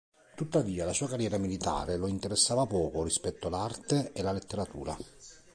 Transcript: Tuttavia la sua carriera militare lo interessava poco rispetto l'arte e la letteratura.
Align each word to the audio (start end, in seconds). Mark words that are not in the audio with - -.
Tuttavia 0.35 0.83
la 0.83 0.93
sua 0.93 1.07
carriera 1.09 1.37
militare 1.37 1.95
lo 1.95 2.07
interessava 2.07 2.65
poco 2.65 3.03
rispetto 3.03 3.49
l'arte 3.49 4.11
e 4.13 4.23
la 4.23 4.31
letteratura. 4.31 4.97